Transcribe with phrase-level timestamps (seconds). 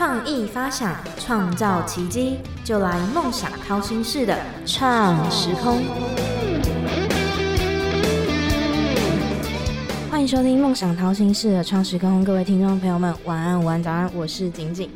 [0.00, 4.34] 创意发想，创造奇迹，就来梦想掏心式的
[4.64, 5.82] 创时空。
[10.10, 14.90] 欢迎收听梦想掏心式的创时空，各位听众朋友们，晚安、午安、早安，我是景景。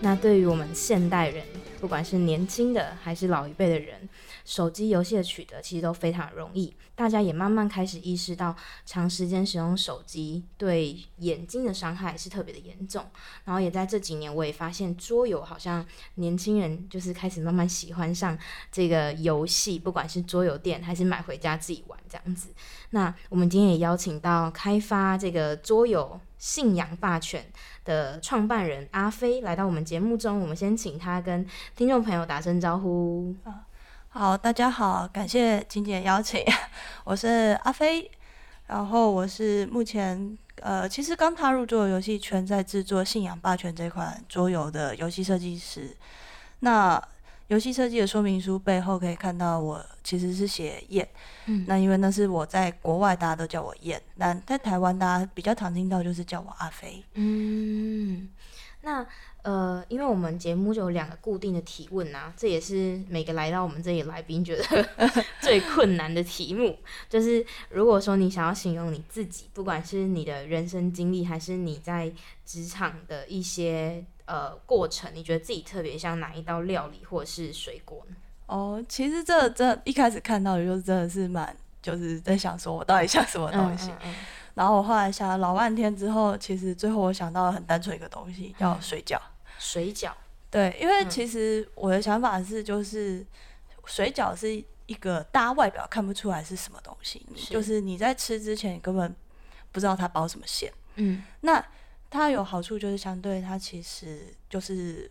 [0.00, 1.44] 那对于我们现代人，
[1.78, 4.08] 不管是年轻的还是老一辈的人，
[4.46, 6.74] 手机游戏的取得其实都非常容易。
[6.94, 8.56] 大家也慢慢开始意识到，
[8.86, 13.04] 长时间使用手机对眼睛的伤害是特别的严重。
[13.44, 18.38] 然后也在这几年，我也发现桌游好像年轻人就是开始慢慢喜欢上
[18.72, 22.48] 这个游戏，不管是桌游店还是买回家自己玩这样子。
[22.90, 27.42] 那我们今天也邀请到开发这个桌游《信仰霸权》
[27.84, 30.40] 的创办人阿飞来到我们节目中。
[30.40, 33.34] 我们先请他跟听众朋友打声招呼。
[34.18, 36.42] 好，大家好，感谢金姐邀请，
[37.04, 38.10] 我是阿飞，
[38.66, 45.94] 然后我是目前呃，其实刚踏入桌游游戏圈，在制作《信仰霸权》这款桌游的游戏设计师。
[46.60, 47.00] 那
[47.48, 51.06] 游戏设计的说明书背后可以看到，我其实是写燕，
[51.44, 58.26] 嗯，那因为那是我在国外大家都叫我燕，但在台湾大家比较常听到就是叫我阿飞，嗯，
[58.86, 59.06] 那。
[59.42, 64.88] 呃，因为我们节目就有两个固定的提问啊，这也是每个来到我们这里来宾觉得
[65.40, 66.76] 最困难的题目，
[67.08, 72.12] 就是如果说你想要形容你自己，不管是你的人生经历，还是你在
[72.44, 78.16] 职场的一些呃过程，你觉得自己特别像哪一道料理或者是水果呢？
[78.46, 83.92] 哦，其实这这一开始看到的就真的是蛮，就是在想说我到底像什么东西，
[84.56, 89.20] 然后我后来想了老半天之后，其实最后我想到了很单纯一个东西，叫水饺。
[89.58, 90.12] 水饺，
[90.50, 93.24] 对，因为其实我的想法是，就是
[93.84, 94.52] 水饺是
[94.86, 99.14] 一个大家外表看不出来是什么东西，就是你在吃之前你根本
[99.72, 100.72] 不知道它包什么馅。
[100.96, 101.64] 嗯，那
[102.10, 105.10] 它有好处就是相对它其实就是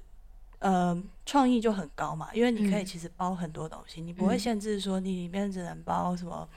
[0.59, 6.47] 呃创意就很高嘛，因为你可以其实包很多东西，你不会限制说你里面只能包什么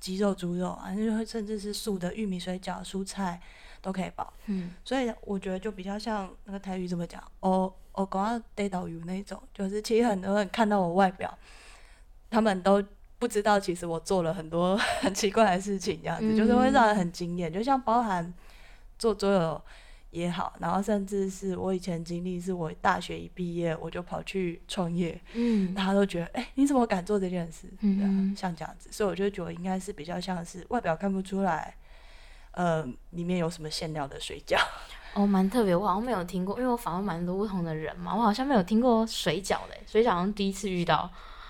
[0.00, 0.90] 鸡肉、猪肉啊，
[1.24, 3.40] 甚至是素的玉米水饺、蔬菜。
[3.82, 11.34] 都可以包，嗯，所以我觉得就比较像那个台语怎么讲，哦哦，讲到地导游那种，就是其实很多人看到我外表，
[12.28, 12.84] 他们都
[13.18, 17.50] 不知道其实我做了很多 很奇怪的事情，这样子就是会让人很惊艳。
[17.50, 18.34] 就像包含
[18.98, 19.62] 做桌游
[20.10, 27.68] 也好，然后甚至是我以前经历，是我大学一毕业我就跑去创业，嗯，大家都觉得，哎，你怎么敢做这件事？
[27.80, 31.74] 嗯，像这样子，所以我就觉得应该是比较像是外表看不出来。
[32.52, 34.58] 呃，里面有什么馅料的水饺？
[35.14, 41.08] 哦，蛮特别，我好像没有听过，因为我访问蛮多不同的人嘛，我好像没有听过水饺的，水饺好像第一次遇到。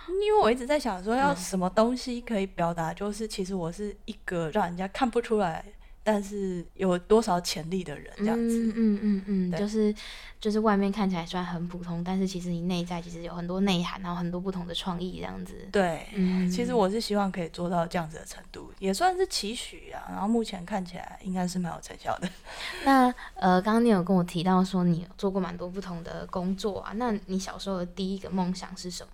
[0.08, 5.64] 因为我一直在想说，要什么东西可以表达，就是其实我是一个让人家看不出来。
[6.02, 9.94] 但是有多少潜力的人这样子，嗯嗯嗯，就是
[10.40, 15.54] 就是外面看起来虽然很普通，但是其实你内在其实有很多内涵，然后很多不同的创意这样子。
[15.70, 20.02] 对，嗯，其实我是希望可以做到这样子的程度，也算是期许啊。
[20.08, 22.28] 然后目前看起来应该是蛮有成效的。
[22.84, 29.10] 那呃，刚刚你有跟我提到说你做过蛮多不同的工作啊，那你小时候的第一个梦想是什么？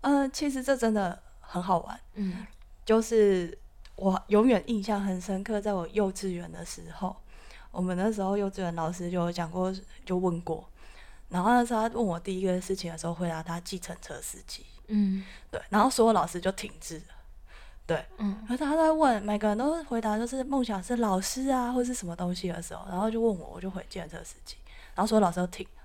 [0.00, 2.44] 呃，其实这真的很好玩，嗯，
[2.84, 3.56] 就是。
[3.98, 7.16] 我永远印象很深刻，在我幼稚园的时候，
[7.72, 9.74] 我们那时候幼稚园老师就有讲过，
[10.06, 10.64] 就问过，
[11.30, 17.14] 然后那时候他问我第一个事情的时候，回答他计程车司机，嗯，对，然后所有老师就停滞了，
[17.88, 24.54] 对，嗯，然后他在问每个人都回答就是梦想是老师啊，或是什么东西的时候，然后就问我，我就回计程车司机，
[24.94, 25.82] 然后所有老师都停了，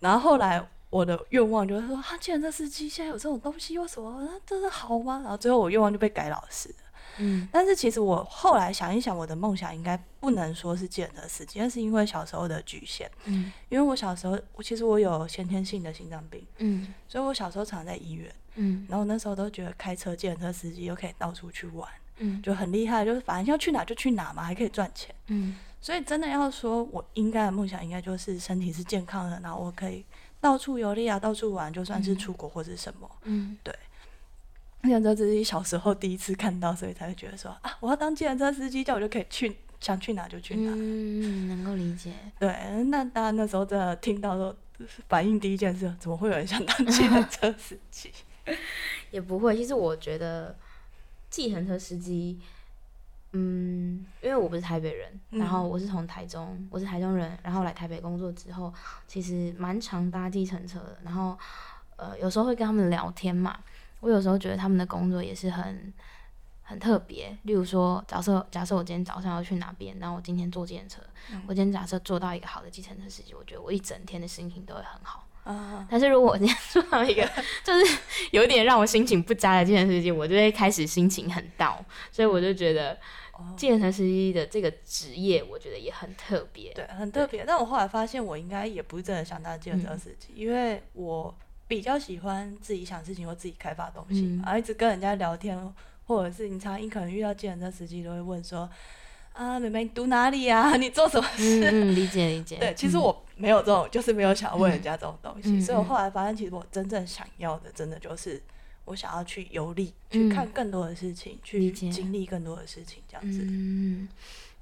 [0.00, 4.22] 然后后来我的愿望就是说，啊，计程车司机现在有这种东西，为什么？
[4.22, 5.20] 那真的好吗？
[5.22, 6.74] 然后最后我愿望就被改老师。
[7.18, 13.10] 嗯，但是其实我后来想一想，我的梦想应该不能说是见的司机，那是因为小时候的局限。
[13.24, 16.44] 嗯，因为我小时候，我其实我有先天性的心脏病。
[16.58, 18.32] 嗯，所以我小时候常在医院。
[18.56, 21.86] 嗯，然后那时候都觉得开车见车司机又可以到处去玩，
[22.18, 25.14] 嗯，就很厉害，就是反正要去哪就去哪嘛，还可以赚钱。
[25.26, 30.02] 嗯，所以真的要说，我应该的梦想应该就是身体是健康的，然后我可以
[30.40, 33.10] 到处游历啊，到处玩，就算是出国或者什么。
[33.24, 33.74] 嗯，对。
[34.86, 40.72] 计程车司机小时候第一次看到，所以才会觉得说啊，我要当计程车司机，这样我就可以去想去哪就去哪。
[40.74, 42.12] 嗯，能够理解。
[42.38, 42.48] 对，
[42.86, 44.56] 那当然那时候真的听到说，
[45.08, 48.10] 反应第一件事，怎么会有人想当计程车司机？
[49.10, 50.56] 也不会，其实我觉得
[51.28, 52.38] 计程车司机，
[53.32, 58.72] 嗯，因为我不是台北人，然后我是从台中，我是台中人，然后来台北工作之后，
[59.08, 61.36] 其实蛮常搭计程车的，然后
[61.96, 63.58] 呃，有时候会跟他们聊天嘛。
[64.00, 65.92] 我有时候觉得他们的工作也是很
[66.62, 67.36] 很特别。
[67.42, 71.00] 例如说，假设假设我今天早上要去哪边，然后我今天坐计程车，
[71.46, 75.26] 我今天假设做到一个好的计程车司机，我觉得我一整天的心情都会很好。
[75.88, 77.22] 但是如果我今天做到一个
[77.62, 77.98] 就是
[78.32, 81.84] 有点让我心情不佳的计程车司机，我就会开始心情很倒。
[82.10, 82.98] 所以我就觉得。
[83.54, 87.44] 计程车司机的这个职业，我觉得也很特别，对，很特别。
[87.44, 91.36] 但我后来发现，我应该也不是真的想当计程车司机，因为我
[91.68, 95.58] 比较喜欢自己想事情或自己开发东西，而一直跟人家聊天，
[96.06, 98.68] 或者是你常你可能遇到计程车司机都会问说
[99.34, 100.76] ：“啊，妹妹，你读哪里啊？
[100.76, 102.56] 你做什么事？”嗯，理解理解。
[102.58, 108.42] 对，其实我没有这种，就是没有想要问人家这种东西，所以我后来发现，其实我真正想要的，真的就是。
[108.86, 113.40] 我想要去游历，去看更多的事情，去经历更多的事情，这样子。
[113.42, 114.08] 嗯，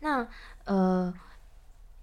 [0.01, 0.27] 那
[0.65, 1.13] 呃，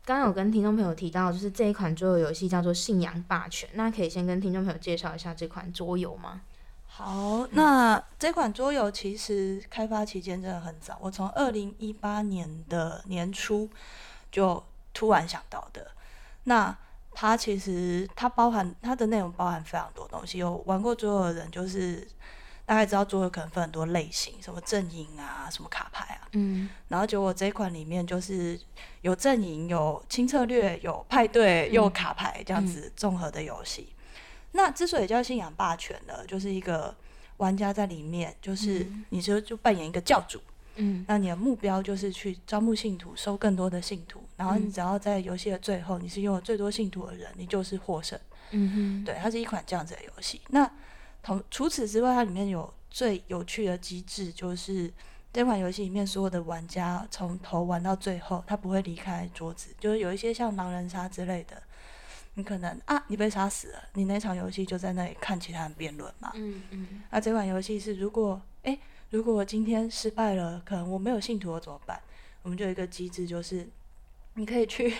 [0.04, 6.42] 刚刚有跟听众朋友提到，就是这一款桌游游戏叫做《信仰霸权》，那可以先跟听众朋友介绍一下这款桌游吗？
[6.88, 13.70] 好，那这款桌游其实开发期间真的很早，我从二零一八年的年初
[14.32, 14.62] 就
[14.94, 15.88] 突然想到的。
[16.44, 16.76] 那
[17.14, 22.06] 它其实它包含它的内容包含非常多东西，有玩过桌游的人就是
[22.72, 28.58] 大概知道桌游可能分很多类型，什么阵营啊，什么卡牌啊，嗯，然后结果这一款里面就是
[29.02, 33.90] 有阵营、有轻策略、有派对、又卡牌这样子综合的游戏。
[34.54, 36.96] 那之所以叫信仰霸权呢，就是一个
[37.36, 40.40] 玩家在里面，就是你就就扮演一个教主。
[40.76, 48.18] 嗯，那你的目标就是去招募信徒，收更多的信徒，然后你只要在游戏的最后，你是拥有最多信徒的人，你就是获胜。
[48.52, 50.40] 嗯哼，对，它是一款这样子的游戏。
[50.48, 50.72] 那
[51.24, 54.92] 同除此之外，它里面有最有趣的机制，就是
[55.32, 59.74] 这款游戏里面所有的玩家从头玩到最后，他不会离开桌子。
[59.80, 61.62] 就是有一些像狼人杀之类的，
[62.34, 66.32] 你可能啊，你被杀死了，你那场游戏就在那里看其他人辩论嘛。
[66.36, 67.02] 嗯嗯。
[67.10, 68.78] 那这款游戏是如果哎。
[69.12, 72.00] 如果我今天失败了，可能我没有信徒，我怎么办？
[72.44, 73.68] 我们就有一个机制，就是
[74.36, 74.96] 你可以去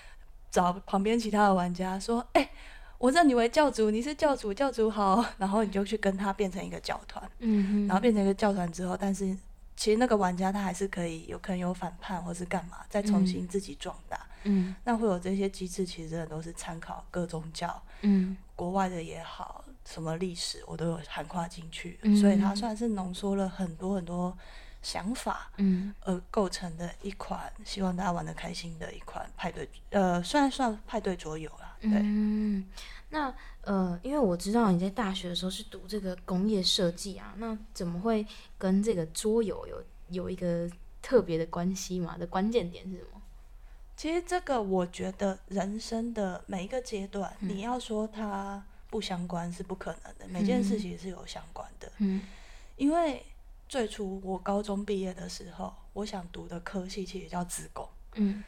[0.52, 2.50] 找旁边其他的玩家说：“哎，
[2.98, 5.24] 我认你为教主，你是教主，教主好。
[5.38, 9.36] ”然后你就去跟他变成一个教团，嗯然后变成一个教团之后，但是
[9.76, 14.20] 其实那个玩家他还是可以有可能有反叛或是干嘛，再重新自己壮大。
[14.44, 19.64] 嗯，那会有这些机制，其实都是参考各宗教，嗯，国外的也好。
[19.86, 24.34] 什么历史我都有涵跨进去，所以它算是浓缩了很多很多
[24.84, 31.76] 想法，嗯，而构成的一款希望大家玩的开心的一款派对，呃，算算派对桌游啦。
[31.80, 32.64] 对，嗯，
[33.08, 38.24] 那呃，因为我知道你在大学的时候是读这个工业设计啊，那怎么会
[38.56, 40.70] 跟这个桌游有有一个
[41.02, 42.16] 特别的关系嘛？
[42.16, 43.20] 的关键点是什么？
[43.96, 48.62] 其实这个我觉得人生的每一个阶段，你要说它。
[48.90, 51.90] 不相关是不可能的，每件事情是有相关的。
[51.98, 52.22] 嗯，
[52.76, 53.26] 因为
[53.74, 57.84] 最初我高中毕业的时候，我想读的科系其实叫自工。
[58.12, 58.44] 嗯，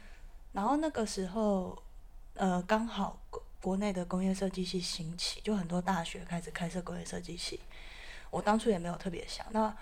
[0.53, 1.77] 然后那个时候，
[2.35, 7.59] 呃，刚好国国内的工业设计系兴起，就很多大学开始开设工业设计系。
[8.29, 9.45] 我当初也没有特别想。
[9.51, 9.75] 那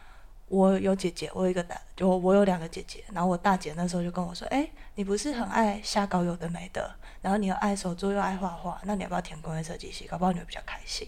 [0.47, 3.03] 我有姐姐，我有一个大，就我有两个姐姐。
[3.13, 10.07] 然后我大姐那时候就跟我说：“哎，你不是很爱瞎搞有的没的？”然后你又爱手作又爱画画，那你要不要填工业设计系？
[10.07, 11.07] 搞不好你会比较开心。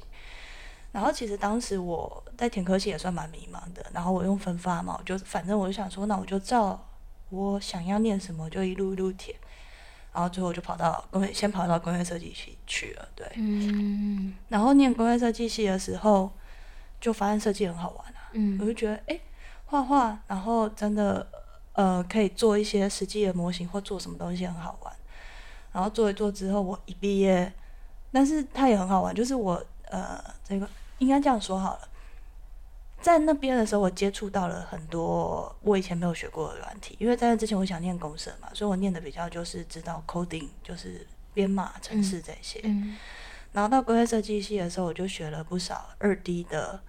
[0.98, 3.86] 然后其实当时我在填科系也算蛮迷茫的。
[3.94, 6.84] 然后我用分发嘛，我就反正我就想说，那我就照
[7.30, 9.38] 我想要念什么就一路一路填。
[10.12, 13.08] 然后最后就跑到工业，先跑到工业设计系去了。
[13.14, 14.34] 对，嗯。
[14.48, 16.32] 然后念工业设计系的时候，
[17.00, 18.30] 就发现设计很好玩啊。
[18.32, 18.58] 嗯。
[18.60, 19.20] 我就觉得，哎，
[19.68, 21.28] 画画，然后真的
[21.74, 24.92] 呃，可以做一些实际的模型或做什么东西很好玩。
[25.74, 27.54] 然后做一做之后，我一毕业，
[28.12, 30.68] 但是它也很好玩，就是我呃，这个
[31.00, 31.90] 应该这样说好了，
[33.02, 42.62] 在那边的时候，我接触到了很多我以前没有学过的软体，因为在那之前我想念公社嘛，所以我念的比较就是知道 coding，就是编码、程式这些。
[43.54, 46.80] 然后到工业设计系的时候，我就学了不少二 D 的，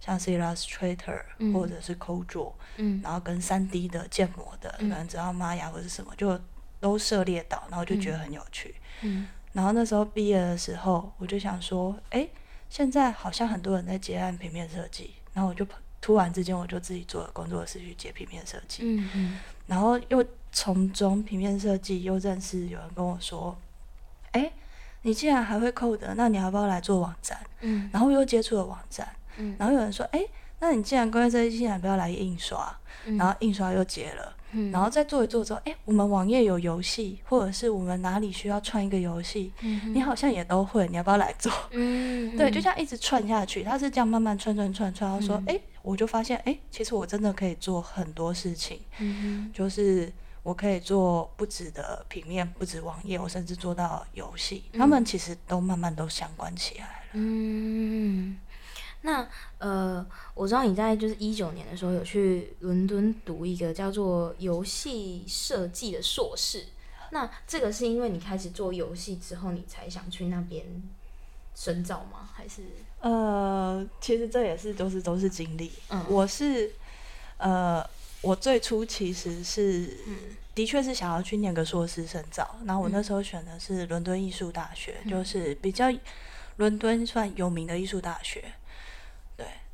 [0.00, 1.22] 像是 Illustrator
[1.52, 6.38] 或者是 Corel，嗯，然后跟三 D 的建模的，可能知道 Maya 或者什么就。
[6.80, 8.72] 都涉猎到，然后就觉得很有趣。
[9.02, 12.28] 嗯，然后那时候毕业的时候，我就想说，哎，
[12.68, 15.66] 现在好像很多人在接案平面设计，然后我就
[16.00, 18.82] 突然之间我就自己做了工作室去接平面设计。
[18.84, 23.56] 嗯嗯，然后又从中平面设计又认识有人跟我说，
[24.32, 24.52] 哎，
[25.02, 27.38] 你既然还会 code，那你要不要来做网站？
[27.60, 29.08] 嗯，然后又接触了网站。
[29.36, 30.24] 嗯，然后有人说，哎，
[30.60, 32.76] 那你既然工业设计，现在不要来印刷？
[33.16, 34.36] 然后印刷又接了。
[34.72, 39.52] 然后再做一做之后，哎，我们网页有游戏，或者是我们哪里需要串一个游戏，
[39.92, 41.52] 你好像也都会，你要不要来做？
[41.72, 50.12] 嗯，对，就这样一直串下去，他是这样慢慢串串串串，到说，哎，我就发现，哎，其实我真的可以做很多事情，嗯就是
[50.42, 56.92] 我可以做不止的平面，不止网页，我甚至做到游戏，他们其实都慢慢都相关起来了。
[57.12, 58.36] 嗯。
[59.02, 59.28] 那
[59.58, 66.64] 呃，我知道你在就是一九年的时候有去伦敦读一个叫做游戏设计的硕士。
[67.10, 70.64] 那这个是因为你开始做游戏之后，你才想去那边
[71.54, 72.28] 深造吗？
[72.34, 72.62] 还是？
[73.00, 75.70] 呃，其实这也是都是都是经历。
[75.90, 76.70] 嗯，我是
[77.38, 77.82] 呃，
[78.20, 79.96] 我最初其实是
[80.54, 82.56] 的确是想要去念个硕士深造。
[82.66, 85.86] 然后我那时候选的是伦敦艺术大学，就是比较
[86.56, 88.44] 伦敦算有名的艺术大学。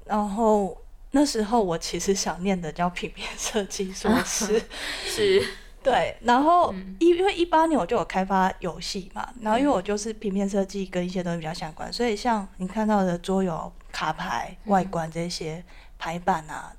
[0.04, 0.76] 然后
[1.12, 4.62] 那时候我其实想念的叫平面设计硕士，
[5.06, 5.42] 是，
[5.82, 6.16] 对。
[6.22, 15.64] 然后一因为一八年我就有开发游戏嘛，然后因为我就是平面设计跟一些东西比较相关，所以像你看到的桌游卡牌外观这些
[15.98, 16.74] 排版啊，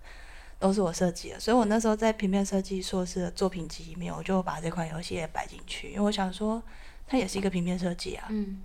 [0.60, 1.40] 都是我设计的。
[1.40, 6.62] 所以我那时候在平面设计硕士的作品集里面，我就把这款游戏也摆进去，因为我想说
[7.08, 8.26] 它也是一个平面设计啊。
[8.30, 8.62] 嗯。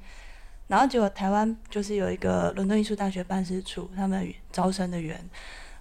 [0.70, 5.20] 然后结果台湾就是有一个伦敦艺术大学办事处，他们招生的员，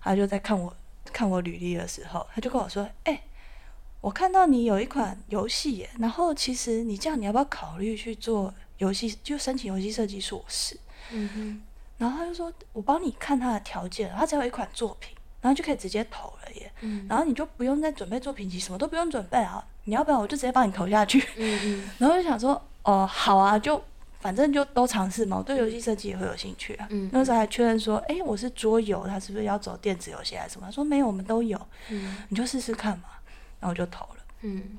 [0.01, 0.75] 他就在看我
[1.13, 3.21] 看我履历的时候，他就跟我说：“哎，
[4.01, 10.75] 我看到你有一款游戏耶，然后其实你这样，你要不要考虑去做游戏，就申请游戏设计硕士？”
[11.13, 11.61] 嗯哼。
[11.99, 16.71] 然后他就说：“我帮你看他的条件，他只要有一款作品，然后就可以直接投了耶。
[16.81, 17.05] 嗯。
[17.07, 21.19] 然后你就不用再准备作品集，什么都不用准备啊，你要不要我就直接帮你投下去？
[21.37, 21.89] 嗯嗯。
[21.99, 23.79] 然后就想说：哦，好啊，就。”
[24.19, 26.87] 反正就都尝试嘛，我对游戏设计也会有兴趣啊。
[27.11, 30.65] 那时候还确认说，哎，我是桌游，他是不是要走电子游戏还是什么？
[30.67, 31.59] 他说没有，我们都有。
[31.87, 33.05] 嗯，你就试试看嘛。
[33.59, 34.15] 然后我就投了。
[34.41, 34.77] 嗯，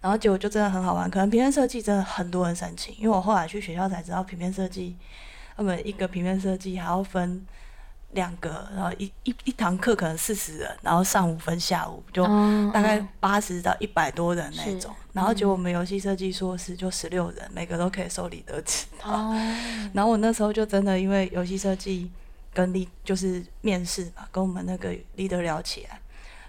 [0.00, 1.10] 然后结果就真的很好玩。
[1.10, 4.96] 可能平面设计真的很多人申请，因为我后来去学校才知道，平面设计
[5.56, 7.46] 他们一个平面设计还要分。
[8.12, 12.24] 两个，然后一一一堂课可能四十人，然后上午分下午，就
[12.72, 14.94] 大概八十到一百多人那种。
[15.12, 19.32] 然后结果我们游戏设计硕士就十六人，每个都可以收理德指导。
[19.94, 22.10] 然后我那时候就真的因为游戏设计
[22.52, 26.00] 跟李就是面试嘛，跟我们那个 leader 聊起来。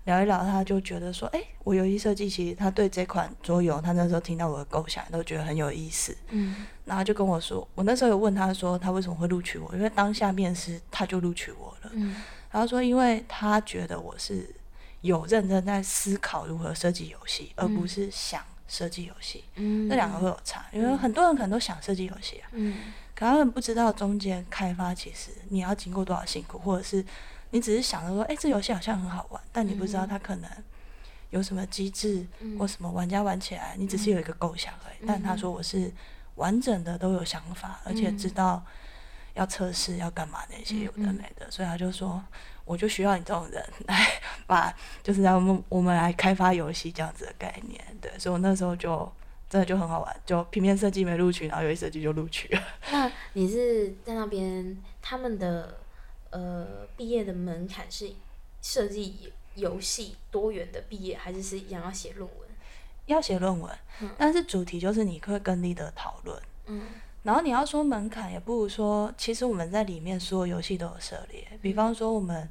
[0.06, 9.72] 聊一聊，他就觉得说：“哎，我游戏设计，其实他对这款桌游，他那时候听到我的构想，都觉得很有意思。”嗯，然后就跟我说，我那时候有问他说，他为什么会录取我？
[9.76, 11.92] 因为当下面试他就录取我了。
[11.94, 12.16] 嗯，
[12.50, 14.50] 然后说，因为他觉得我是
[15.02, 19.44] 有认真在思考如何设计游戏，而不是想设计游戏。
[19.58, 22.50] 嗯，这两个会有差，因为很多人可能都想设计游戏啊。
[22.54, 22.76] 嗯，
[23.14, 27.06] 可他们不知道中间开发其实你要经过多少辛苦，或者是。
[27.52, 30.50] 你只是想着说，哎，这游戏好像很好玩，但你不知道它可能
[31.30, 32.26] 有什么机制
[32.58, 34.98] 或什么玩家玩起来，你只是有一个构想而已。
[35.06, 35.92] 但他说我是
[36.36, 38.64] 完整的都有想法，而且知道
[39.34, 42.24] 要测试要干嘛那些有的没的，所以他就说，
[42.66, 44.08] 我就需要你这种人来
[44.48, 47.82] 把，就是让我们我们来开发游戏这样子的概念。
[48.02, 49.12] 对，所以我那时候就
[49.50, 52.62] 真的就很好玩，就平面设计没录取，然后游戏设计就录取了。
[52.92, 55.81] 那你是在那边他们的？
[56.32, 58.12] 呃，毕业的门槛是
[58.62, 62.50] 设计游戏多元的毕业，还是是一样要写论文？
[63.08, 63.70] 要写论文，
[64.18, 66.42] 但是主题就是你会跟 leader 讨论。
[66.68, 66.84] 嗯，
[67.24, 71.46] 然后你要说门槛，也不如说，其实我们在里面所有游戏都有涉猎。
[71.62, 72.48] 比方说，我们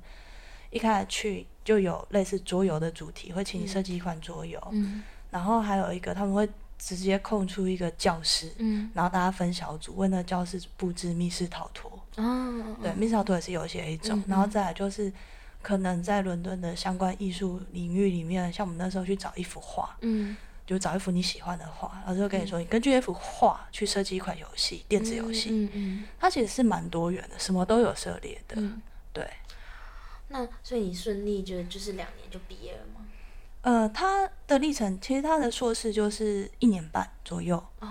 [0.70, 4.60] 一开始去就有类似桌游的主题，会请你设计一款桌游。
[4.72, 6.46] 嗯，然后还有一个他们会
[6.80, 11.92] 直接空出一个教室，嗯，然后大家分小组为那教室布置密室逃脱。
[12.16, 15.12] 哦，对，密室逃脱也是游戏的一种，然后再来就是
[15.60, 20.34] 可能在伦敦的相关艺术领域里面，像我们那时候去找一幅画，嗯，
[20.66, 28.56] 就找一幅你喜欢的画，老师就跟你说，你根据那幅画去设计一款游戏，电子游戏，嗯嗯，它其实是蛮多元的，什么都有涉猎的，
[29.12, 29.28] 对。
[30.32, 32.89] 那所以你顺利就就是两年就毕业了吗？
[33.62, 37.88] 呃，他的历程其实他的硕士就是一年半左右，哦，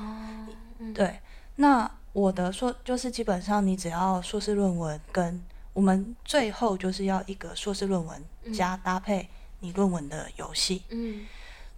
[0.93, 1.19] 对，
[1.55, 1.89] 那。
[2.11, 5.41] 我的硕就是基本上你只要硕士论文跟
[5.73, 10.81] 我们最后就是要一个硕士论文加搭配你论文的游戏。
[10.89, 11.27] 嗯，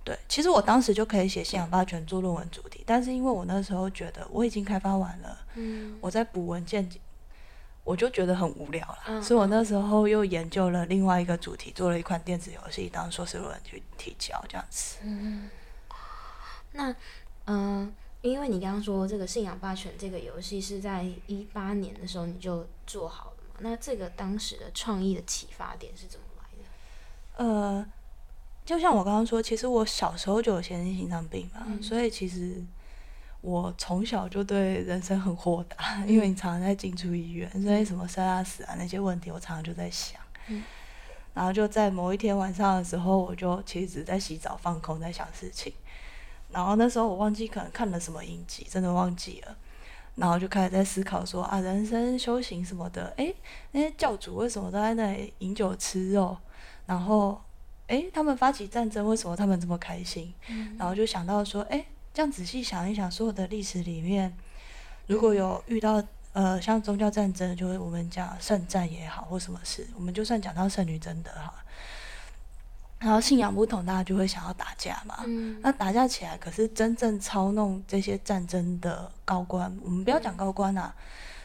[0.05, 6.89] 对，其实我当时就可以写信仰霸权做论文主题，但是因为我那时候觉得我已经开发完了，嗯，我在补文件，
[7.91, 14.97] 我就觉得很无聊了，所以我那时候又研究了另外一个主题，做了一款电子游戏当硕士论文去提交这样子。
[15.03, 15.49] 嗯，
[16.71, 16.95] 那
[17.45, 17.93] 嗯。
[18.23, 23.55] 因为你刚刚说这个信仰霸权这个游戏是在一八年的时候你就做好了嘛？
[23.61, 27.43] 那这个当时的创意的启发点是怎么来的？
[27.43, 27.83] 呃，
[28.63, 32.63] 就像我刚刚说，其实我小时候就有先天心脏病嘛，所以其实
[33.41, 40.21] 我从小就对人生很豁达，因为你常常在进出医院，所以什么生啊死啊那些问题，我常常就在想。
[41.33, 45.73] 然后就在某一天晚上的时候，我就其实在洗澡放空，在想事情。
[46.51, 49.57] 然后那时候我忘记可能看了什么影集，真的忘记了。
[50.15, 53.33] 然后就开始在思考说啊，人生修行什么的，诶，
[53.71, 56.37] 那些教主为什么都在那里饮酒吃肉？
[56.85, 57.41] 然后，
[57.87, 60.33] 诶，他们发起战争，为什么他们这么开心？
[60.77, 64.33] 然后就想到说，诶，这样仔细想一想，所有的历史里面，
[65.07, 66.03] 如果有遇到
[66.33, 71.53] 呃像宗教战争，就是我们讲圣战也好，或什么事，我们就算讲到圣女贞德哈。
[72.99, 75.25] 然后信仰不同，大家就会想要打架嘛。
[75.61, 80.93] 那打架起来，可是真正操弄这些战争的高官，我们不要讲高官啊，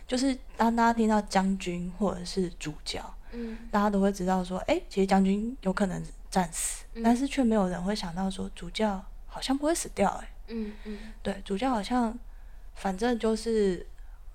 [0.06, 12.18] 就是当大家听到将军或者是主教，嗯，大家都会知道说，哎，其实将军有可能战死，但是却没有人会想到说，主教好像不会死掉，哎，嗯嗯，对，主教好像
[12.74, 13.86] 反正就是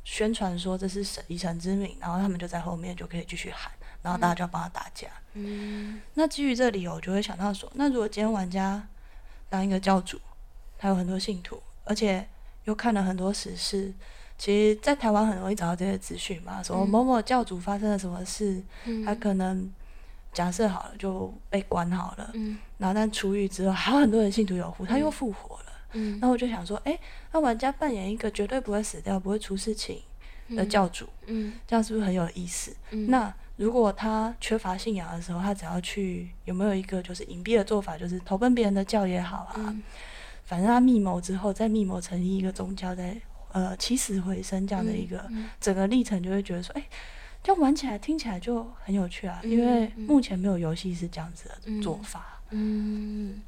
[0.04, 3.72] 宣传说这是神以神之名，然后他们就在后面就可以继续喊。
[4.04, 5.08] 然后大家就要帮他打架。
[5.34, 8.82] 嗯，那基于这个理由，我就会想到说，那如果今天玩家
[9.48, 10.20] 当一个教主，
[10.76, 12.28] 他有很多信徒，而且
[12.64, 13.94] 又看了很多史事，
[14.40, 16.64] 其实，在台湾很容易找到这些资讯嘛。
[16.64, 18.60] 说某某教主发生了什么事，
[19.06, 19.72] 他可能
[20.34, 25.71] 假设好了就被关好了，嗯，然后但出狱之后，还有很多人信徒有福，他又复活了。
[25.94, 26.98] 嗯，那我就想说，哎，
[27.32, 30.02] 那玩家扮演一个绝对不会死掉、不会出事情
[30.56, 32.76] 的教主，嗯，这样是不是很有意思？
[33.08, 39.76] 那如果他缺乏信仰的时候，他只要去有没有一个就是隐蔽的做法，就是投奔别人的教也好啊，
[40.46, 43.16] 反正他密谋之后，再密谋成立一个宗教，在
[43.52, 45.30] 呃起死回生这样的一个
[45.60, 46.84] 整个历程，就会觉得说，哎，
[47.44, 52.40] 这样玩起来听起来就很有趣啊，因为目前没有游戏是这样子的做法。
[52.50, 53.42] 嗯，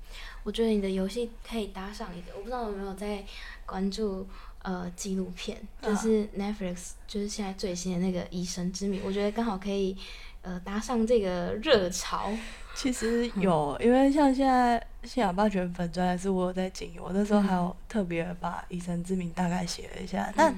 [0.44, 3.24] 我觉得你的游戏可以搭上一个，我不知道有没有在
[3.66, 4.28] 关注。
[4.64, 9.94] 呃，纪录片就是 Netflix，就是现在最新的那个《以神之名》，我觉得刚好可以
[10.42, 12.32] 呃搭上这个热潮。
[12.74, 20.32] 其实有，因为像现在信仰霸权粉专还是我有在经营，我那时候还有特别把《以神之名》大概写了一下。
[20.34, 20.56] 但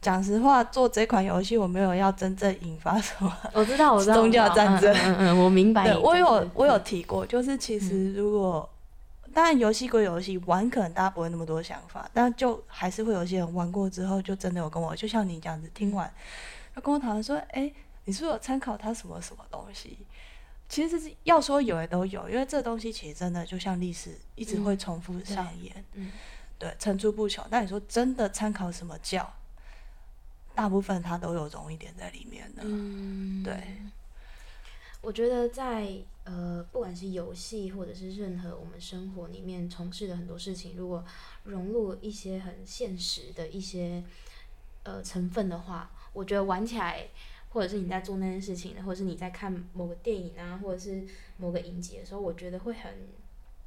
[0.00, 4.94] 讲实话，做这款游戏我没有要真正引发什么，我知道，我知道 宗教战争。
[4.94, 5.96] 嗯嗯，我明白。
[5.96, 8.68] 我有我有提过，就是其实如果。
[9.34, 16.10] 当然，游戏归游戏，玩可能大家不会那么多想法，但就还是会有些人玩过之后，就真的有跟我，就像你这样子，听完
[16.74, 17.70] 他跟我讨论说，哎，
[18.06, 19.98] 你是不是有参考他什么什么东西？
[20.70, 26.10] 其实是要说有也都有，因为这东西其实真的就像历史一直会重复上演，嗯，
[26.58, 27.44] 对，层出不穷。
[27.50, 29.30] 那你说真的参考什么教，
[30.56, 33.54] 大部分它都有融一点在里面的，嗯，对。
[35.02, 35.86] 我觉得在
[36.24, 41.04] 呃，不管是游戏或者是任何我们生活里面从事的很多事情，如果
[41.44, 44.02] 融入一些很现实的一些
[44.82, 47.06] 呃成分的话，我觉得玩起来，
[47.50, 53.06] 或者是你在做那件事情，或者是你在看某个电影啊，或者是某个影集的时候，我觉得会很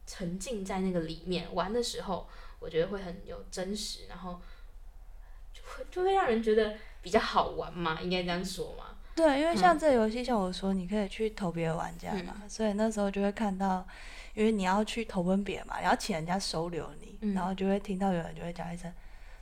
[0.08, 2.28] 沉浸在那个里面玩的时候，
[2.60, 4.42] 我觉得会很有真实，然后
[5.54, 8.86] 就会就会让人觉得比较好玩嘛，应该这样说嘛。
[9.16, 13.86] 对，因为像这游戏，像我说，你可以去投别的玩家嘛，所以那时候就会看到，
[14.34, 18.90] 因为你要去投奔别人嘛，你要请人家收留你，然后就会听到有人就会讲一声。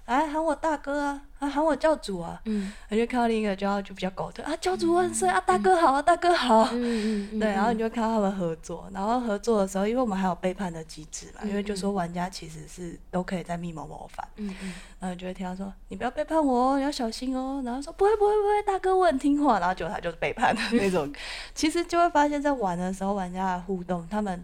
[0.08, 1.22] 来喊我大哥啊！
[1.40, 2.42] 啊喊我教主啊！
[2.46, 5.40] 嗯，我就看到另一个叫就比较狗的啊，教主万岁啊！
[5.42, 6.64] 大哥好啊，大哥好。
[6.72, 14.28] 嗯嗯对，然后你就看到他们合作，然后合作的时候，因为我们还有背叛的机制嘛，因为就说玩家其实是都可以在密谋谋反。
[14.38, 14.74] 嗯嗯。
[15.00, 17.62] 然后就会听到说你不要背叛我哦，你要小心哦。
[17.66, 19.60] 然后说不会不会不会，大哥我很听话。
[19.60, 21.14] 然后结果他就是背叛的那种。
[21.54, 24.44] 其实就会发现，在玩的时候，玩家的互动，他们。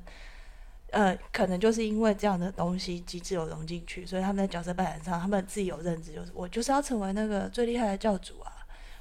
[0.94, 8.54] 呃，可能就是因为这样的东西机制有融进去，所以他们在角色扮演上，他们自己有认知，就是我就是要成为那个最厉害的教主啊！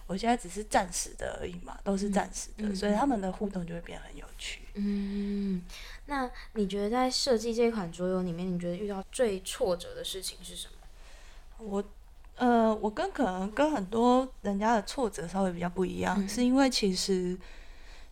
[0.07, 4.63] 我现在只是暂时的而已嘛，都是暂时的，所以他们的互动就会变得很有趣。
[4.73, 5.63] 嗯，
[6.07, 11.67] 那你觉得在设计这款桌游里面，你觉得遇到最挫折的事情是什么？
[11.67, 11.85] 我，
[12.37, 17.37] 呃，我跟可能跟很多人家的挫折稍微比较不一样，是因为其实。《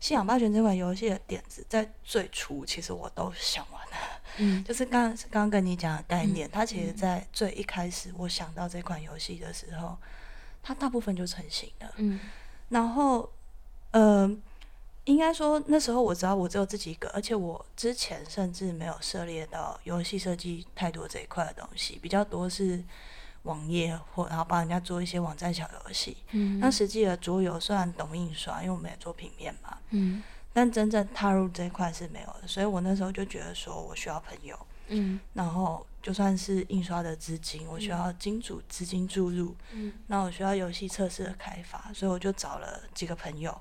[0.01, 3.97] 信仰霸权》这款游戏的点子在最初其实我都想完了，
[4.39, 9.97] 嗯，就是刚刚刚跟你讲的概念，它其实，在最一开始我想到这款游戏的时候，
[10.63, 12.19] 它大部分就成型了，嗯，
[12.71, 13.31] 然后，
[13.91, 14.29] 呃，
[15.05, 22.83] 应该说那时候我知道我只有自己一个，而且我之前甚至没有涉猎到游戏设计太多这一块的东西，比较多是。
[23.45, 30.23] 网页或然后帮人家做一些网站小游戏，嗯，那实际的桌游虽然懂印刷，因为我们也做平面嘛，嗯，
[30.53, 43.59] 但真正踏入这一块是没有的，所以我那时候就觉得说我需要朋友，嗯，然后就算是印刷的资金，我需要金主资金注入，嗯，那我需要游戏测试的开发，所以我就找了几个朋友，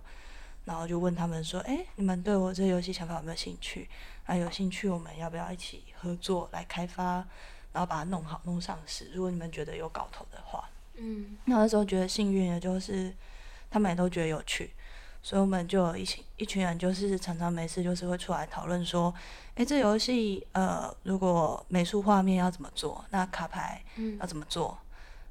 [0.66, 3.88] 然后就问他们说，哎，你们对我这游戏想法有没有兴趣？
[4.28, 7.26] 那有兴趣，我们要不要一起合作来开发，
[7.72, 9.12] 然后把它弄好弄上市？
[9.14, 13.14] 如果你们觉得有搞头的话，嗯，那时候觉得幸运的就是
[13.70, 14.72] 他们也都觉得有趣。
[15.22, 19.14] 所以我们就有一群一群人，就是常常没事就是会出来讨论说，
[19.56, 23.84] 哎，这游戏呃，如果美术画面要怎么做，那卡牌
[24.20, 24.80] 要怎么做？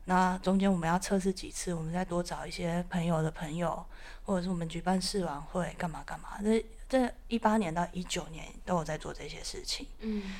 [0.04, 3.82] 那中间我们要测试几次，我们再多找一些朋友的朋友，
[4.24, 6.38] 或者是我们举办试玩会，干嘛干嘛？
[6.42, 9.86] 这这一八年到一九年都有在做这些事情。
[10.00, 10.34] 嗯，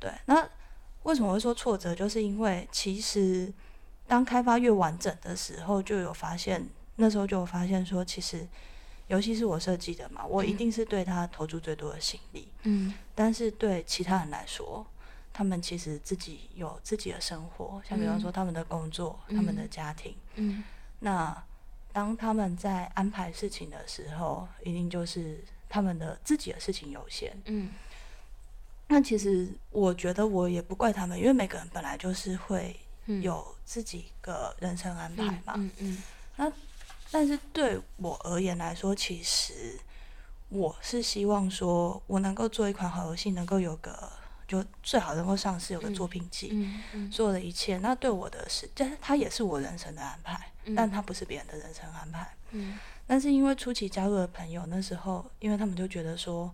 [0.00, 0.10] 对。
[0.24, 0.48] 那
[1.04, 1.94] 为什么会说挫折？
[1.94, 3.50] 就是因为其实
[4.06, 8.46] 当开发越完整的时候，就有发现，那时候就有发现说，其实。
[9.08, 12.48] 尤其是我设计的嘛，我一定是对他投注最多的心力。
[12.62, 14.84] 嗯，但是对其他人来说，
[15.30, 20.16] 他们其实自己有自己的生活，像比方说他们的工作、他们的家庭。
[20.36, 20.64] 嗯，
[21.00, 21.44] 那
[21.92, 27.30] 当他们在安排事情的时候，一定就是他们的自己的事情优先。
[27.44, 27.72] 嗯，
[28.94, 32.78] 那其实我觉得我也不怪他们，因为每个人本来就是会
[33.22, 35.54] 有自己个人生安排嘛。
[35.56, 36.02] 嗯嗯，
[36.36, 36.52] 那。
[37.10, 39.52] 但是对我而言来说，其实
[40.48, 44.10] 我是希望说，我能够做一款好游戏，能够有个
[44.48, 52.28] 就最好能够上市，有个作品集，嗯嗯，所有的一切，那对我的是，但是它也是我人生的安排，但它不是别人的人生安排。
[52.50, 56.52] 嗯，但是因为初期加入的朋友，那时候因为他们就觉得说，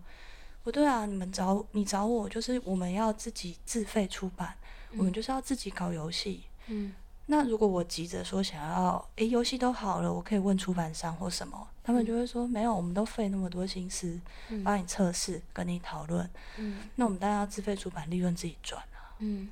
[0.63, 4.55] 不对啊，你们找你找我，就是我们要自己自费出版，
[4.97, 6.93] 我们就是要自己搞游戏，嗯。
[7.27, 14.19] 那如果我急着说想要，诶，游戏都好了，我可以问出版商或什么，他们就会说没有，我们都费那么多心思
[14.65, 19.49] 帮你测试，跟你讨论，嗯，那我们当然要自费出版，利润自己赚啊，嗯，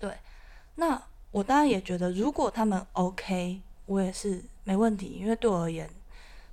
[0.00, 0.16] 对，
[0.74, 5.88] 那我当然也觉得，如果他们 OK，我也是没问题，因为对我而言，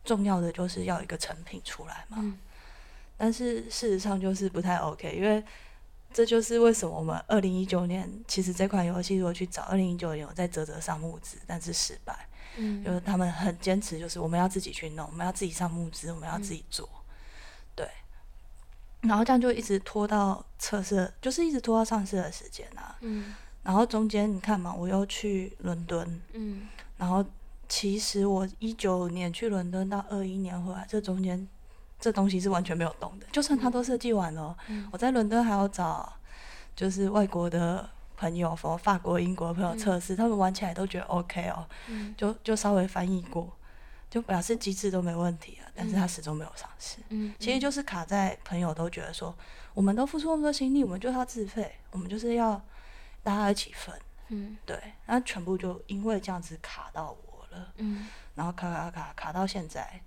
[0.05, 2.37] 重要的就是要一个成品出来嘛，嗯，
[3.23, 5.41] 但是事实上就是不太 OK，因为。
[6.15, 16.87] 这就是为什么我们二零一九年其实这款游戏如果去找二零一九年我在泽泽上募资，但是失败，嗯，就是他们很坚持，就是我们要自己去弄，我们要自己上募资，我们要自己做，
[17.75, 17.89] 对，
[19.01, 23.33] 然后这样就一直拖到测试，就是一直拖到上市的时间啊，嗯，
[23.63, 27.25] 然后中间你看嘛，我又去伦敦，嗯，然后
[27.67, 31.47] 其实我一九年去伦敦到二一年回来，这中间。
[32.03, 34.53] 这东西是完全没有动的，就算他都设计完了，
[34.91, 36.11] 我在伦敦还要找
[36.75, 41.65] 就是外国的朋友，什么法国、英国的朋友测试，他们玩起来都觉得 OK 哦，
[42.17, 43.49] 就就稍微翻译过，
[44.09, 46.97] 就表示机制都没问题了，但是他始终没有上市。
[47.07, 49.33] 嗯，其实就是卡在朋友都觉得说，
[49.73, 52.61] 我们都付出那么多心力，我们就要自费，我们就是要
[53.23, 53.95] 大家一起分。
[54.27, 57.71] 嗯，对，然后全部就因为这样子卡到我了。
[57.77, 60.01] 嗯，然后卡卡卡卡到现在。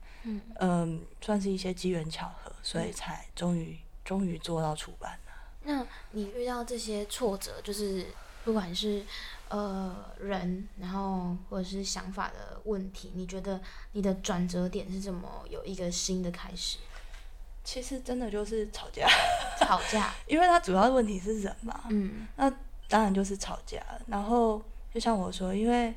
[0.60, 5.32] 嗯算是一些机缘巧合，所以才终于终于做到出版了。
[5.64, 8.06] 那你遇到这些挫折，就是
[8.44, 9.04] 不管是
[9.48, 13.60] 呃人，然后或者是想法的问题，你觉得
[13.92, 16.78] 你的转折点是怎么有一个新的开始？
[17.64, 19.08] 其实真的就是吵架，
[19.58, 21.84] 吵架， 因为它主要的问题是人嘛。
[21.90, 22.50] 嗯，那
[22.88, 23.82] 当然就是吵架。
[24.06, 24.62] 然后
[24.94, 25.94] 就像我说，因为。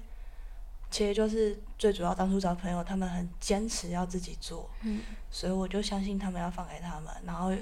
[0.91, 7.53] 其实就是最主要，当初找朋友，他们很坚持要自己做，嗯，所以我就相信他们要放给他们，然后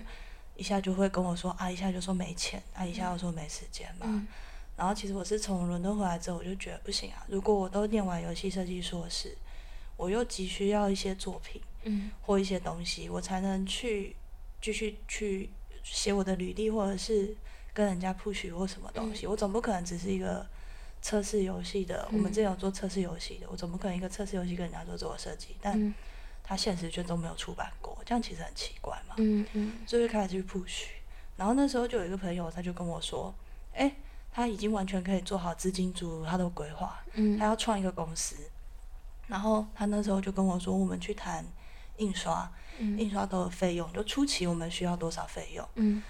[0.56, 4.26] 一下就会跟我说啊，一下就说没钱，啊，一下又说没时间嘛，
[4.78, 9.38] 然后其实我是从伦敦回来之后，我就觉得不行啊，如果我都念完游戏设计硕士，
[9.98, 14.16] 我又急需要一些作品，嗯，或一些东西，我才能去
[14.62, 15.50] 继续去
[15.84, 17.36] 写我的履历，或者是
[17.74, 20.48] 跟人家 push 或什么东西，我总不可能只是一个。
[21.02, 25.56] 测试游戏的，我们这有做测试游戏的，我怎么可能一个测试游戏跟人家做自我设计？
[25.62, 25.94] 但
[26.44, 29.16] 他现实却都没有出版过，这样其实很奇怪嘛。
[29.18, 29.74] 嗯嗯。
[29.86, 30.86] 所以就开始去 push，
[31.36, 33.34] 然后那时候就有一个朋友，他就跟我说
[33.76, 33.96] ：“哎，
[34.32, 37.00] 他已经完全可以做好资金注入他的规划，
[37.38, 38.36] 他要创一个公司。”
[39.28, 41.46] 然后他那时候就跟我说：“我们去谈
[41.98, 46.02] 印刷，印刷都有费用，就初期我们需要多少费用？”嗯。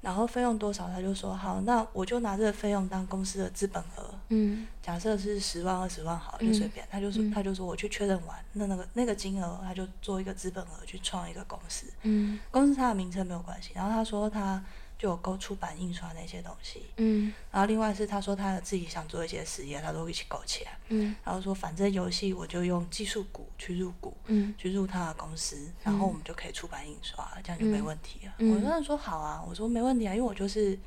[0.00, 4.14] 然后费用多少，他就说好，那我就拿这个费用当公司的资本额。
[4.28, 6.86] 嗯，假设是十万二十万好，就随便。
[6.90, 11.86] 他就说，他就说我去确认完，那那个那个金额，他就做一个资本额去创一个公司。
[12.02, 13.72] 嗯，公司他的名称没有关系。
[13.74, 14.64] 然后他说他
[15.00, 16.82] 就有勾出版印刷那些东西。
[16.98, 20.72] 嗯，然后另外是他说他自己想做一些实验，他都一起搞起来。
[20.88, 28.34] 嗯，然后说反正游戏我就用技术股去入股，嗯，去入他的公司，然后我们就可以出版印刷，这样就没问题了。
[28.54, 30.78] 我当然说好啊，我说没问题啊，因为我就是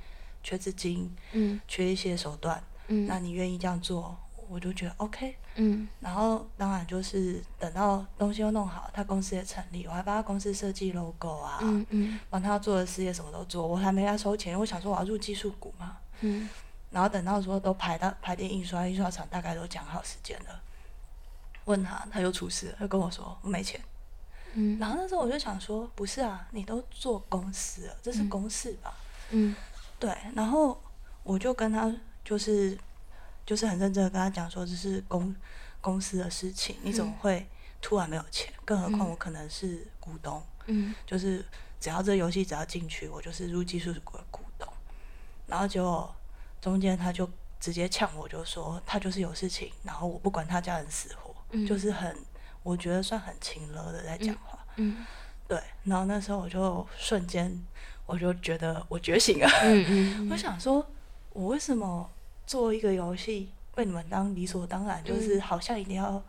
[0.43, 4.15] 缺资金，嗯，缺一些手段，嗯，那你愿意这样做？
[4.49, 16.49] 我就觉得 OK，嗯，然后当然就是等到东西都弄好，他公司也成立，我还帮他公司设计 logo 啊，嗯嗯，帮他做的事业什么都做，我还没他收钱，我想说我要入技术股嘛，嗯，
[16.91, 20.62] 然后等到说都排到排店印刷印刷厂大概都讲好时间了，
[21.65, 23.79] 问他他又出事，他跟我说我没钱，
[24.53, 28.93] 嗯，然后那时候我就想说不是啊，你都做公司了，这是公事吧，
[29.32, 29.56] 嗯，
[29.99, 30.82] 对，然后
[31.23, 32.77] 我就跟他就是。
[33.45, 35.36] 就是很认真的跟他讲说，这是公
[35.82, 37.45] 公司的事情，你怎么会
[37.82, 38.53] 突然没有钱？
[38.63, 41.43] 更何况我可能是股东，嗯，就是
[41.79, 44.67] 只要这游戏只要进去，我就是入技术股的股东。
[45.47, 46.15] 然后结果
[46.62, 47.29] 中间他就
[47.60, 51.36] 直接呛我，就说他就是有事情，然后我不管他家人死活，
[51.67, 52.15] 就是很
[52.63, 55.06] 我觉得算很勤了的在讲话，嗯，
[55.49, 55.62] 对。
[55.84, 57.62] 然后那时候我就瞬间
[58.06, 60.86] 我就觉得我觉醒了，嗯嗯， 我想说
[61.34, 62.10] 我为什么？
[62.45, 66.21] 做一个游戏被你们当理所当然，就是好像一定要，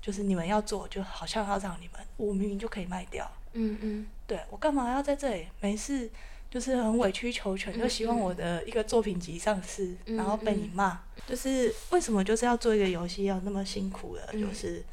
[0.00, 3.30] 就是你们要做，就好像要让你们，我明明就可以卖掉。
[3.52, 5.46] 嗯嗯，对我干嘛要在这里？
[5.60, 6.10] 没事，
[6.50, 11.00] 就是很委曲求全，就希望我的一个作品集上市，然后被你骂。
[11.26, 14.32] 就是为什么就是要做一个游戏要那么辛苦的？
[14.32, 14.84] 就是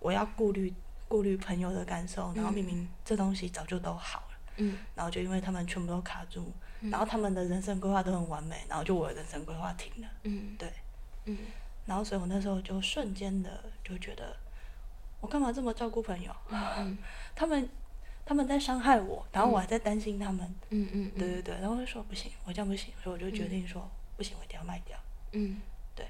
[0.00, 0.72] 我要顾虑
[1.08, 4.36] 顾虑朋友的感受，然后明明这东西早就都好了。
[4.56, 6.52] 嗯，然后就因为他们全部都卡住。
[6.90, 10.08] 然后他们的人生规划都很完美，然后就我的人生规划停了。
[10.22, 10.70] 嗯，对，
[11.24, 11.38] 嗯，
[11.86, 14.36] 然后所以我那时候就瞬间的就觉得，
[15.20, 16.30] 我干嘛这么照顾朋友？
[16.50, 16.96] 嗯
[17.34, 17.68] 他们
[18.26, 20.54] 他们在伤害我，然后我还在担心他们。
[20.70, 24.98] 嗯嗯，对对对，然后就说不行，我这样不行，所以我就决定说不行，我一定要卖掉。
[25.32, 25.60] 嗯，
[25.94, 26.06] 对。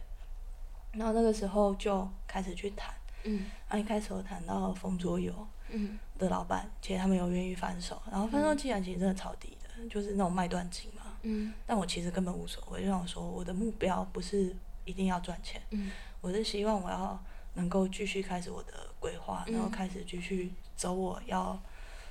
[0.93, 2.95] 然后那个时候就开始去谈。
[3.25, 5.35] 嗯，然后一开始我谈到风桌游，
[5.71, 9.57] 嗯，的老板，其实他们有愿意翻手，然后翻手既然其实真的超低。
[9.91, 17.23] 就是那种卖断金嘛，嗯，但我其实根本无所谓，就像我说我的目标不是一定要赚钱，嗯，我是希望我要
[17.55, 21.61] 能够继续开始我的规划，然后开始继续走我要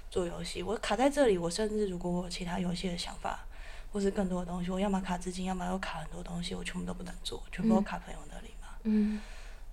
[0.10, 0.62] 做游戏。
[0.62, 3.46] 我卡在这里，我甚至如果我其他游戏的想法，
[3.92, 9.20] 或是更多的东西，我要么卡资金，要么又卡很多东西，我全部都不能做，全部都卡朋友那里嘛，嗯，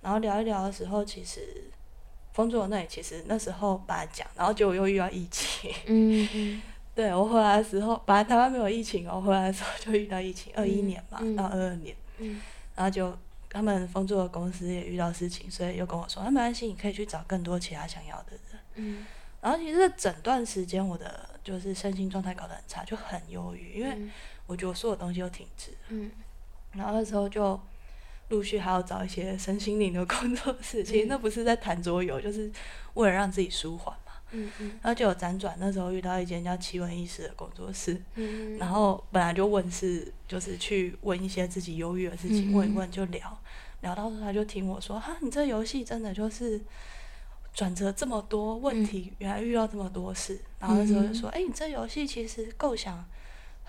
[0.01, 1.69] 然后聊一聊的时候，其实
[2.33, 6.61] 风作那里其实那时候本来讲，然后结果又遇到疫情，嗯嗯。
[6.93, 11.95] 对我回来的时候，本来台湾没有疫情哦，回来的时候就遇到疫情，二一年嘛到二二年，
[12.75, 13.17] 然后就
[13.49, 18.61] 他们丰作的公司也遇到事情，所以又跟我说，那没关系，你可以去找更多其他想要的人。
[18.75, 19.05] 嗯，
[19.39, 23.97] 然后其实整段时间我的就是身心状态搞得很差，就很忧郁，因为
[24.45, 25.71] 我觉得我所有东西都停滞。
[25.87, 26.11] 嗯，
[26.73, 27.57] 然后那时候就
[28.27, 32.51] 陆续还要找一些身心灵的工作室，其实那不是在谈桌游，就是
[32.95, 33.95] 为了让自己舒缓。
[34.31, 43.37] 嗯嗯，然后就有辗转，那时候遇到一间叫奇闻异事的工作室，嗯 然后本来就问是，就是去问一些自己忧郁的事情，问一问就聊，
[43.81, 46.59] 聊到时候他就听我说，哈，你这游戏真的就是
[47.53, 53.05] 转折这么多问题，原来遇到这么多事，然后那时候就说，哎，你这游戏其实构想。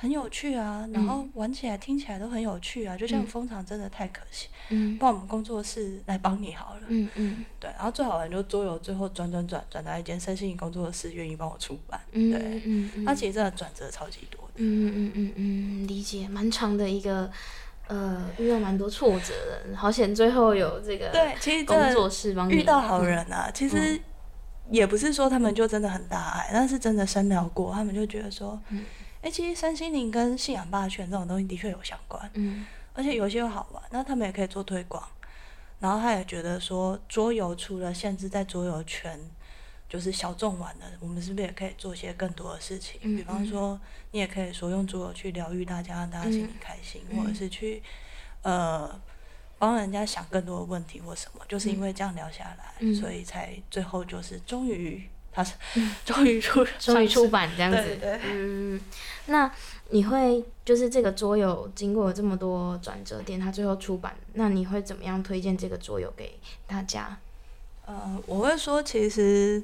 [0.03, 17.31] 很有趣啊，然后玩起来、听起来都很有趣啊，就像蜂场真的太可惜，嗯，帮我们工作室来帮你好了，嗯嗯， 对，然后最好玩就桌游最后转转转转到一间身心工作室愿意帮我出版，对，嗯嗯，它其实真的转折超级多的，嗯嗯嗯嗯，理解，蛮长的一个，
[17.87, 19.33] 呃，遇到蛮多挫折
[19.71, 24.01] 的，好险最后有这个对，其实工作室帮遇到好人啊，其实
[24.69, 28.85] 也不是说他们就真的很大爱，但是真的深聊过，他们就觉得说，嗯。
[29.23, 35.03] 哎，其实三心灵跟信仰霸权这种东西的确有相关，嗯，而且有些又好玩，那他们也可以做推广。
[35.79, 39.19] 然后他也觉得说，桌游除了限制在桌游圈，
[39.89, 43.01] 就是小众玩的，我们是不是也可以做些更多的事情？
[43.01, 43.81] 比方说，
[44.11, 47.83] 你也可以说用桌游去疗愈大家，让大家心里开心，或者是去
[48.43, 49.01] 呃
[49.59, 51.45] 帮人家想更多的问题或什么。
[51.49, 55.09] 就是因为这样聊下来，所以才最后就是终于。
[55.33, 55.55] 他是
[56.05, 58.21] 终于出 终于出版这样子，对对。
[58.25, 58.81] 嗯，
[59.27, 59.51] 那
[59.90, 67.16] 你会就是这个桌游经过这么多转折点，它最后出版，那你会怎么样推荐这个桌游给大家？
[67.87, 69.62] 呃，我会说，其实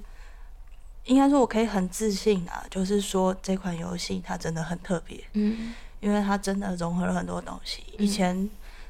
[1.05, 8.49] 应该说我可以很自信啊，就是说这款游戏它真的很特别，嗯，因为它真的融合了很多东西，以前。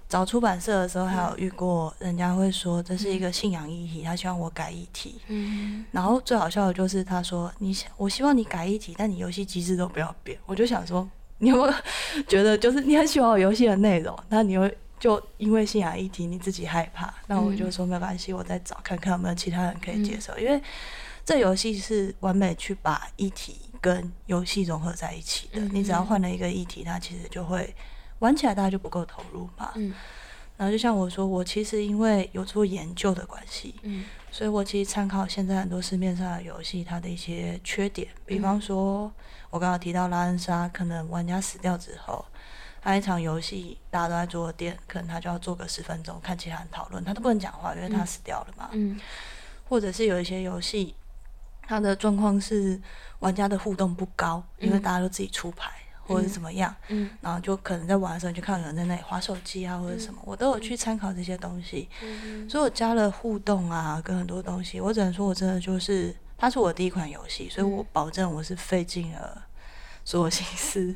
[0.08, 5.20] 找出版社的时候，还有遇过人家会说这是一个信仰议题，他希望我改议题。
[5.26, 11.06] 嗯，然后最好笑的就是他说：“你想，我希望你改议题，但你游戏机制都不要变。”我就想说，
[11.38, 11.74] 你有没有
[12.26, 17.12] 觉得，就是你很喜欢我游戏的内容，那你会就因为信仰议题你自己害怕？
[17.26, 20.58] 那我就说没关系，我再找看看有没有其他人可以接受，因为
[21.22, 25.60] 这游戏是完美去把议题跟游戏融合在一起的。
[25.68, 27.74] 你只要换了一个议题，它其实就会
[28.20, 29.72] 玩起来，大家就不够投入嘛。
[29.76, 29.94] 嗯。
[30.57, 34.04] 然后就像我说，我其实因为有做研究的关系，嗯。
[34.31, 39.11] 所以我其实参考现在很多市面上的游戏，它的一些缺点，比方说，
[39.50, 42.24] 我刚刚提到拉恩莎，可能玩家死掉之后，
[42.83, 48.68] 他一场游戏大家都在桌店，可能他就要做个十分钟，看其他人讨论，他都不能讲话，因为他死掉了嘛。
[48.72, 49.00] 嗯。
[49.68, 50.94] 或者是有一些游戏，
[51.62, 52.81] 它的状况是
[53.20, 55.70] 玩家的互动不高，因为大家都自己出牌。
[56.08, 69.42] 或者怎么样，嗯，然后就可能在玩的时候，你就看到有人在那里划手机啊，或者什么，我都有去参考这些东西，嗯，所以我加了互动啊，跟很多东西，我只能说我真的就是，它是我第一款游戏，所以我保证我是费尽了
[70.04, 70.94] 所有心思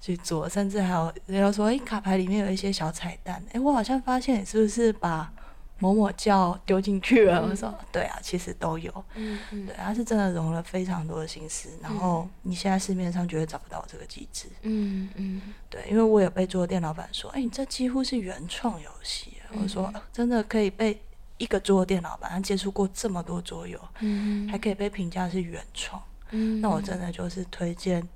[0.00, 5.32] 去做，甚至还有人家说，哎，卡牌里面有一些小彩蛋，哎，我好像发现你是不是把。
[5.78, 21.00] 某某叫丢进去了，我说对啊，其实都有，嗯嗯，对，他是真的融了非常多的心思，然后你现在市面上绝对找不到这个机制，嗯嗯，对，因为我有被桌店老板说，哎，你这几乎是原创游戏，我说真的可以被
[21.36, 24.48] 一个桌店老板他接触过这么多桌游，嗯。
[24.48, 28.06] 还可以被评价是原创，嗯，那我真的就是推荐。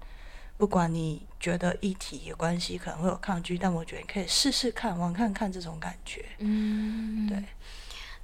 [0.63, 6.25] 不管你觉得一体有关系可能会有抗拒，但我觉得你可以试试看玩看看这种感觉。
[6.39, 7.43] 嗯，对。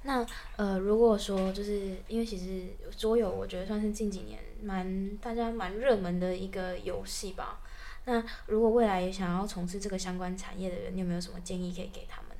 [0.03, 0.25] 那
[0.55, 7.59] 呃，如果说就是因为其实桌游，我觉得算是近几年蛮大家蛮热门的一个游戏吧。
[8.05, 12.37] 那如果未来也想要从事这个相关产业的人，你有没有什么建议可以给他们？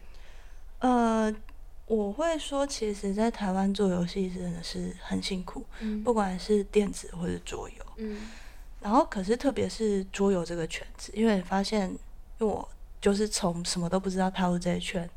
[0.80, 1.36] 呃，
[1.88, 5.66] 我会说，其实，在台湾做游戏真的是很辛苦，
[6.06, 7.86] 不管是电子或者桌游。
[7.98, 8.22] 嗯。
[8.82, 11.90] 然后，可是特别是桌游这个圈子，因为发现，
[12.38, 12.68] 因为我
[13.02, 15.08] 就是从什么都不知道踏入这一圈，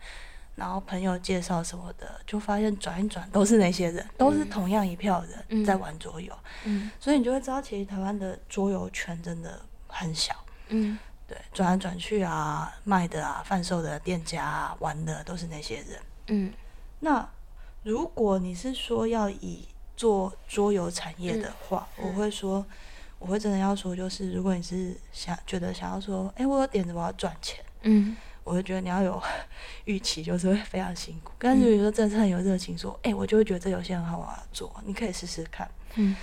[0.57, 10.35] 然后朋友介绍什么的，就发现转一转都是那些人，都是同样一票人在玩桌游，嗯，所以你就会知道，其实台湾的桌游圈真的很小，
[10.68, 10.98] 嗯，
[11.29, 16.53] 对，转来转去啊，卖的啊，贩售的店家啊，玩的都是那些人，嗯，
[16.98, 17.29] 那
[17.85, 22.66] 如果你是说要以做桌游产业的话，我会说。
[23.23, 29.23] 我会真的要说，就是如果你是想觉得想要说，哎，我有点子，我要赚钱，嗯，我会觉得你要有
[29.87, 31.33] 预期，就是会非常辛苦。
[31.39, 36.17] 但是如果说真的很有热情，说，哎，我就会觉得这游戏很好玩，做，你可以试试看，嗯，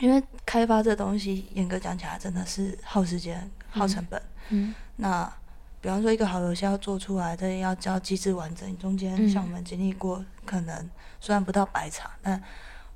[0.00, 5.32] 因为开发这东西，严格讲起来，真的是耗时间、耗成本，嗯，那
[5.80, 12.42] 比方说一个好游戏要做出来，这要教机制完整，中间像我们经历过，可能虽然不到百场，但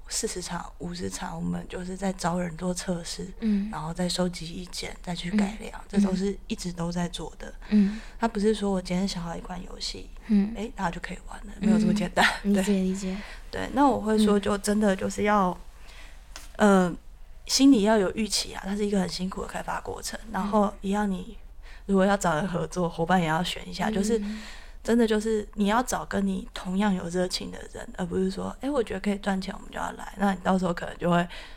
[0.09, 7.53] 四十场、五十场，我们就是在找人做测试，嗯，然后再收集意见，再去改良，这都是一直都在做的。
[7.69, 12.27] 嗯，他不是说我今天想好一款游戏，嗯，哎，那就可以玩了，没有这么简单。
[12.43, 13.17] 理解理解。
[13.51, 15.57] 对，那我会说，就真的就是要，
[16.57, 16.91] 呃，
[17.47, 20.19] 心里要有预期啊，它是一个很辛苦的开发过程。
[20.33, 21.37] 然后一样，你
[21.87, 24.21] 如果要找人合作，伙伴也要选一下，就是。
[24.83, 30.15] 真的就是你要找跟你同样有热情的人，而不是说，哎，我觉得可以赚钱，我们就要来。
[30.17, 31.17] 那你到时候可能就会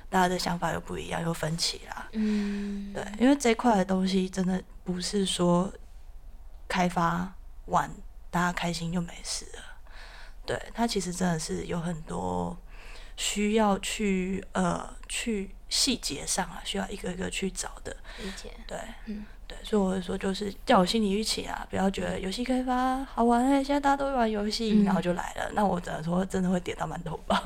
[0.10, 2.10] 大家的想法又不一样，又分歧啦。
[2.12, 5.72] 嗯，对，因为这块的东西真的不是说
[6.68, 7.34] 开发
[7.68, 7.90] 完
[8.30, 9.64] 大家开心就没事了。
[10.46, 12.58] 对，它其实真的是有很多
[13.16, 17.96] 需要去呃去细节上啊，需要一个一个去找的。
[18.22, 18.52] 理解。
[18.68, 19.26] 对，嗯。
[19.64, 25.52] 所以我会说，就是叫我心理预期啊，不要觉得游戏开发好玩哎，现在大家都会玩游戏，然后就来了。
[25.54, 27.44] 那我只能说，真的会点到馒头吧。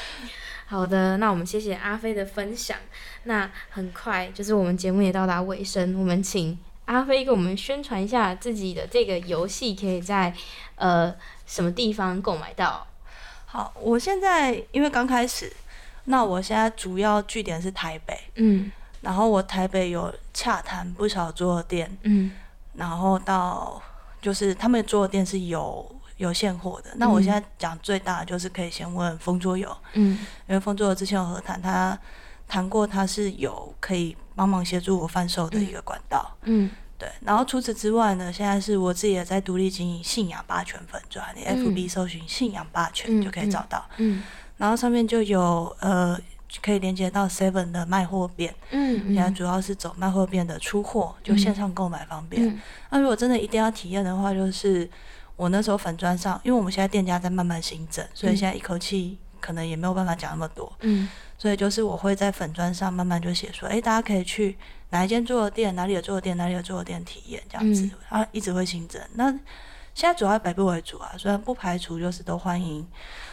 [0.66, 2.76] 好的，那我们谢谢阿飞的分享。
[3.24, 10.34] 那很快就是我们节目也到达尾声，我们请阿飞给我们宣传一下自己的这个游戏，可以在
[10.74, 11.14] 呃
[11.46, 12.86] 什么地方购买到？
[13.46, 15.50] 好，我现在因为刚开始，
[16.04, 18.70] 那我现在主要据点是台北，嗯。
[19.00, 22.32] 然后我台北有洽谈不少桌店，嗯，
[22.74, 23.80] 然后到
[24.20, 26.90] 就是他们桌店是有有现货的。
[26.96, 31.96] 那我现在讲最大的就是可以先问风桌友，嗯，因为风桌友之前有和谈，他
[32.48, 37.08] 谈过他是有可以帮忙协助我贩售的一个管道，嗯，对。
[37.20, 44.24] 然后除此之外呢，现在是我自己也在独立经营信仰霸权粉砖，你 FB 搜寻信仰霸权就可以找到，嗯，
[44.56, 46.18] 然后上面就有呃。
[46.62, 52.60] 可以连接到 Seven 的卖货店，嗯，现在主要是走卖货店的出货，就线上购买方便。
[52.90, 54.88] 那如果真的一定要体验的话，就是
[55.36, 64.56] 我那时候粉砖上，因为我们现在店家在慢慢新整，所以现在一口气可能也没有办法讲那么多，嗯，所以就是我会在粉砖上慢慢就写说，哎，大家可以去
[64.90, 69.00] 哪一间做的店，哪里有做的店，哪里有做的店体验这样子，啊一直会新增。
[69.14, 69.30] 那
[69.94, 72.86] 现在主要北部为主啊，虽然不排除就是都欢迎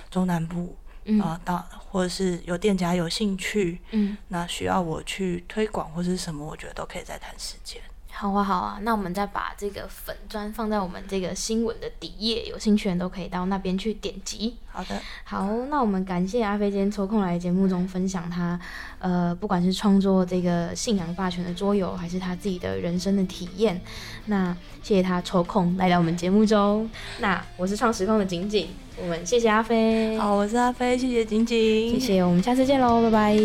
[0.09, 0.75] 中南部
[1.21, 7.81] 啊，到或者是有店家有兴趣，嗯，那需要我去推广或是什么，我觉得都可以再谈时间。
[8.17, 14.55] 好啊，好啊，那我们再把这个粉砖放在我们这个新闻的底页，有兴趣人都可以到那边去点击。
[14.71, 18.57] 好的，好，那我们感谢阿飞今天抽空来节目中分享他，
[18.99, 23.81] 呃，不管是创作这个信仰霸权的桌游，还是他自己的人生的体验。
[24.27, 26.89] 那谢谢他抽空来到我们节目中。
[27.19, 28.69] 那我是创时空的景景，
[29.01, 30.17] 我们谢谢阿飞。
[30.17, 33.37] 好，我是阿飞，谢谢景景，谢谢，我们下次见喽，拜拜，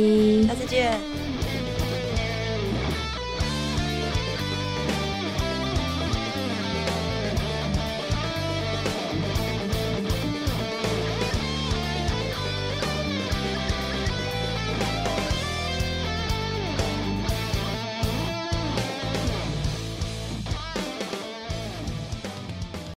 [0.47, 0.99] 下次见。